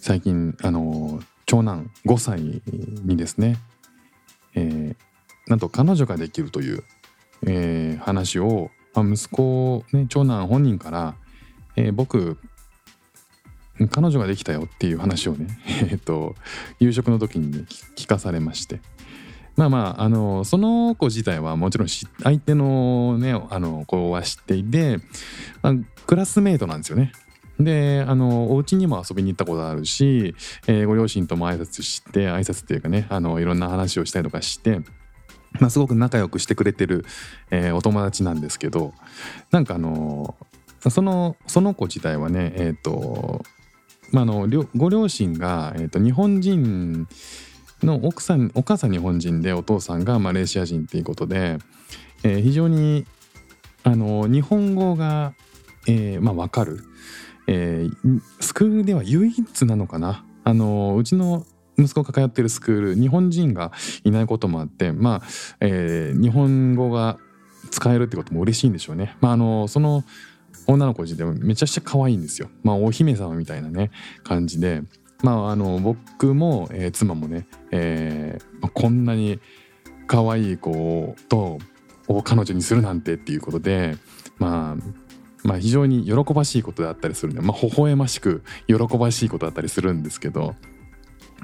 [0.00, 3.56] 最近あの長男5歳にですね、
[4.54, 4.96] えー
[5.48, 6.84] なんと彼女ができるという、
[7.46, 11.14] えー話を、まあ、息子、ね、長男本人から、
[11.76, 12.38] えー僕
[13.90, 15.46] 彼女ができたよっていう話をね、
[15.90, 16.34] えっと
[16.80, 17.64] 夕食の時にね
[17.96, 18.80] 聞かされまして
[19.56, 24.98] まあまああのその子自体はもちろん相手のねあの子は知っていて、
[25.62, 25.74] まあ
[26.06, 27.12] クラスメートなんですよね。
[27.58, 30.34] であのお家にも遊びに行ったことあるし、
[30.66, 34.80] えーご両親とも挨拶して挨拶っていうかねあのいろんな話をしたりとかして、
[35.60, 37.04] まあ、すごく仲良くしてくれてる、
[37.50, 38.94] えーお友達なんですけど
[39.50, 40.36] なんかあの
[40.88, 43.42] そのその子自体はねえっ、と
[44.12, 47.06] まあ、あのご両親が、えー、と日本人
[47.82, 51.58] の奥さんお母さん日本人でお父さんがマレーシア人っていうことで、
[52.22, 53.04] えー非常に
[53.84, 55.34] あの日本語が、
[55.86, 56.84] えーまあ、分かる、
[57.48, 60.24] えースクールでは唯一なのかな？
[60.44, 61.44] あのうちの
[61.76, 63.72] 息子が通ってるスクール日本人が
[64.04, 65.26] いないこともあってまあ、
[65.60, 67.18] えー日本語が
[67.70, 69.16] 使えるってことも嬉しいんでしょうね。
[69.20, 70.04] まあ、あのその
[70.66, 72.48] 女の子自体はめちゃくちゃ可愛いんですよ。
[72.62, 73.90] まあお姫様みたいなね
[74.22, 74.82] 感じで、
[75.22, 79.38] まああの僕も、えー妻もね、えーこんなに
[80.06, 81.58] 可愛い子と
[82.08, 83.96] を彼女にするなんてっていうことで、
[84.38, 84.82] まあ
[85.44, 90.54] まあ非常に喜ばしいことだったりするんで、まあ微笑ましく喜ばしいことだったりするんですけど、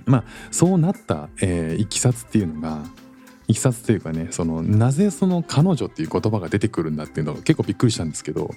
[0.07, 2.85] まあそうなった、えーいきさつっていうのが
[3.47, 8.51] いきさつというかねそのなぜその彼女っていう言葉が出てくるんだっていうのが結構びっくりしたんですけど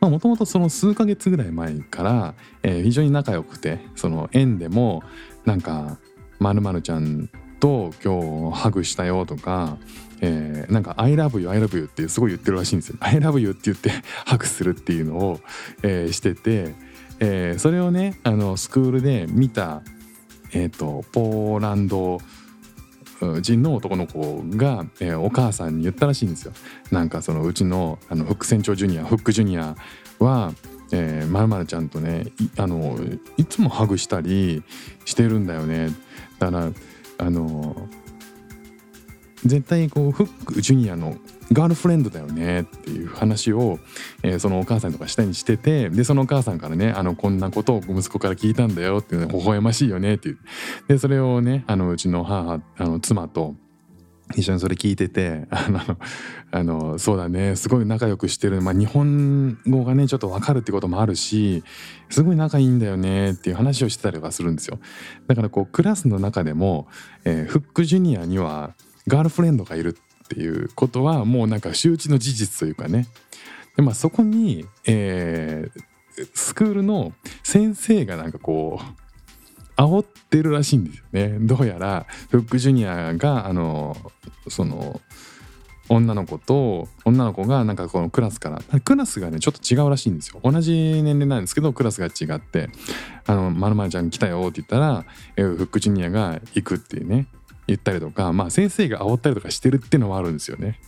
[0.00, 5.02] もともとその数ヶ月ぐらい前から、えー非常に仲良くてその園でも
[5.44, 5.98] なんか
[6.38, 7.28] 「まるちゃん
[7.60, 9.76] と今日ハグしたよ」とか、
[10.20, 12.96] えーなんか「I love you I love you」ってすごい言ってるらしいんですよ。
[13.00, 13.90] I love you って言って
[14.26, 15.40] ハグするっていうのを、
[15.82, 16.74] えーしてて、
[17.20, 19.82] えーそれをねあのスクールで見た、
[20.52, 22.20] えー、とポーランド
[23.42, 26.52] 人の男の子が、えーお母さんに言ったらしいんですよ。
[26.90, 29.76] なんかそのうちのあのフック船長ジュニアフックジュニア
[30.18, 30.52] は、
[30.92, 32.98] えー、まるまるちゃんとねいあの
[33.36, 34.62] いつもハグしたり
[35.04, 35.90] してるんだよね。
[36.38, 36.72] だから
[37.20, 37.88] あの
[39.44, 41.16] 絶対こうフックジュニアの
[41.52, 43.78] ガールフレンドだよねっていう話を、
[44.22, 50.38] えーそのお母さんとか下にしててでそのお母さんからねあのこんなことを息子から聞いたんだよっていうの微笑ましいよねっていう。
[50.88, 53.54] でそれをねあのうちの母あの妻と
[54.36, 55.80] 一緒にそれ聞いてて あの
[56.52, 57.56] あのそうだね。
[57.56, 61.62] すごい仲良くしてる、まあ、日本語がねちょっと分かるってこともあるし
[62.08, 64.78] すごい仲いいんだよねっていう話をしてたりとかするんですよ。
[65.26, 66.88] だからこうクラスの中でも、
[67.24, 68.74] えーフックジュニアには
[69.06, 73.06] ガールフレンドがいるっていうことはもうなんか周知の事実というかね。
[73.76, 75.82] で、まあ、そこに、えー
[76.34, 77.12] スクールの
[77.42, 79.09] 先生がなんかこう
[79.80, 83.96] 煽ってるらしいんですよねどうやらフックジュニアがあの
[84.48, 85.00] その
[85.88, 92.68] 女の子と女の子がなんかこのクラスからクラスがねちょっと違うらしいんですよ同じ年齢なんですけどクラスが違って
[93.26, 95.04] 「あのまるまるちゃん来たよ」って言ったら
[95.36, 97.26] えフックジュニアが行くっていうね
[97.66, 100.78] 言ったりとかまあ先生が煽ったりとかしてるっていうのもあるんですよね。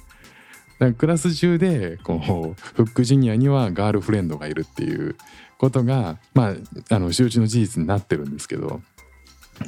[0.82, 5.14] だからクラス中でこうフックジュニアにはガールフレンドがいるっていう
[5.56, 6.54] ことがまあ
[6.94, 8.80] あの周知の事実になってるんですけど、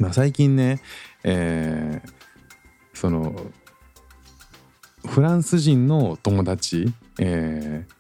[0.00, 0.80] まあ、最近ね、
[1.22, 2.14] えー
[2.94, 3.34] その
[5.06, 7.94] フランス人の友達、えー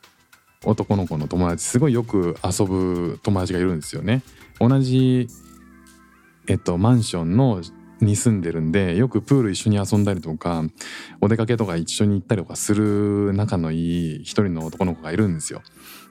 [0.66, 4.22] 男の子の友達すごいよく遊ぶ友達がいるんですよね。
[4.58, 5.28] 同じ、
[6.48, 7.60] えっと、マンションの
[8.00, 10.64] に住んでるんでよくプール一緒に遊んだりとか
[11.20, 15.62] お出かけとか一緒に行ったりとかする仲のいい一人の男の子がいるんですよ。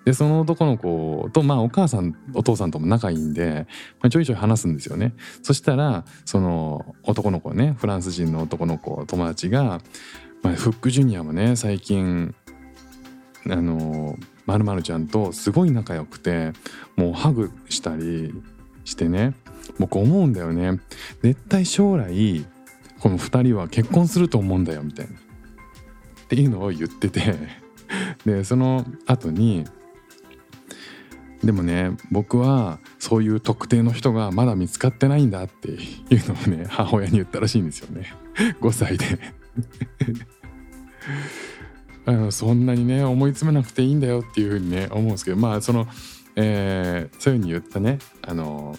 [0.05, 3.67] でその男の子とまあお母さんお父さんとも仲いいんで、
[4.01, 5.13] まあ、ちょいちょい話すんですよね。
[5.41, 9.81] そしたらその男の子ねフランス人の男の子友達が、
[10.41, 12.35] まあ、フックジュニアもね最近
[13.49, 16.51] あのまるまるちゃんとすごい仲良くて
[16.95, 18.33] もうハグしたり
[18.85, 19.33] してね
[19.79, 20.79] 僕思うんだよね。
[21.21, 22.45] 絶対将来
[22.99, 25.13] この2人は結婚すると思うんだよみたいな。
[25.13, 25.15] っ
[26.27, 27.63] ていうのを言ってて。
[28.25, 29.65] でその後に
[31.43, 35.79] でもね僕はそういう特定の人がまだ見つかってないんだっていう
[36.27, 38.13] のをね母親に言ったらしいんですよね。
[38.61, 39.05] 5歳で。
[42.05, 45.87] あのそんなにね思い詰めなくていいんだよっていうふうにね思うんですけどまあその、
[46.35, 48.75] えー、そういうふうに言ったねあの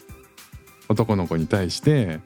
[0.88, 2.20] 男の子に対して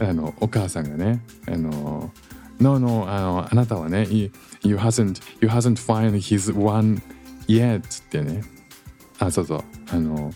[0.00, 2.12] あのお母さんがねあの
[2.60, 4.30] No, no, あのあなたはね you,
[4.62, 7.02] you hasn't you hasn't find his one
[7.48, 8.42] yet ってね
[9.18, 10.32] あそうそうあの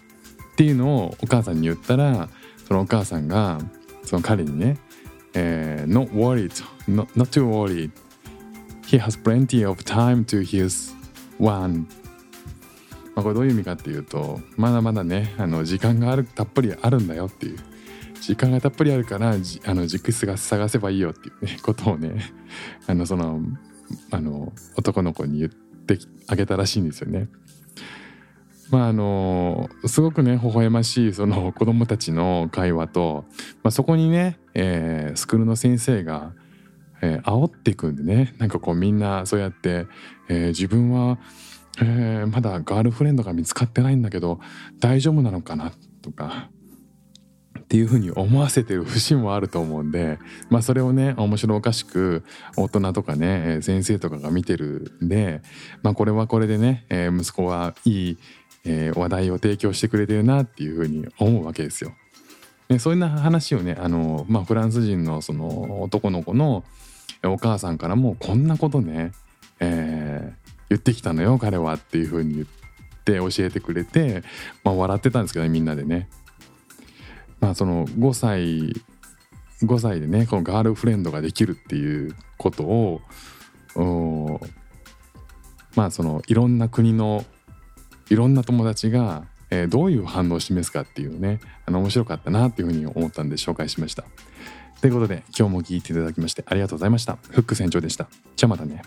[0.53, 2.29] っていうのをお母さんに言ったら
[2.67, 3.61] そのお母さんが
[4.03, 4.79] その彼にね、
[5.35, 6.51] えー、Not worried
[6.89, 7.91] not, not too worried
[8.87, 10.95] He has plenty of time to his
[11.39, 11.87] one
[13.17, 17.59] まあ、これどういう意味かっていうとまだまだねあの時間があるたっぷりあるんだよっていう
[18.21, 22.33] 時間がたっぷりあるからあの軸質が探せばいいよっていう、ね、 ことをね
[22.87, 23.41] あのその
[24.11, 27.29] あの男の子に言ってあげたらしいんですよね。
[28.71, 33.25] まああのすごくね微笑ましいその子供たちの会話と、
[33.63, 36.33] まあ、そこにね、えー、スクールの先生が、
[37.01, 39.87] えー、煽っていくんでねなんかこうみんなそうやって、
[40.29, 41.19] えー、自分は、
[41.81, 44.41] えー、まだガールフレンドが見つかってないんだけど
[44.81, 45.73] 大丈夫なのかな？
[46.03, 46.51] とか
[47.59, 50.19] っていうふうに思わせてる節もあると思うんで、
[50.51, 52.25] まあ、それをね面白おかしく
[52.57, 55.43] 大人とかね先生とかが見てるんで、
[55.83, 58.19] まあ、これはこれでね、えー、息子はいい
[58.69, 61.93] えー、話題を提供してくれてるなっていうふうに思うわけですよ。
[62.67, 66.65] でそういうな話をねあの、まあ、フランス人のその男の子の
[67.25, 69.13] お母さんからもこんなことね、
[69.61, 72.47] えー、言ってきたのよ彼はっていうふうに言っ
[73.05, 74.23] て教えてくれて、
[74.65, 76.09] まあ、笑ってたんですけどねみんなでね。
[77.41, 78.83] まあその5歳
[79.65, 83.01] 5歳でねこのガールフレンドができるっていうことを
[85.75, 87.25] まあそのいろんな国の
[88.09, 94.05] いろんな友達が、えー、どういう反応を示すかっていうねあの面白かったなっていうふうに思ったんで紹介しました。
[94.81, 97.17] ということで今日も聞いていただきましてありがとうございました。
[97.31, 98.09] フック船長でした。
[98.37, 98.83] じゃあまたね。